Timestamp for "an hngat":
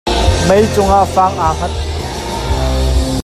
1.47-1.73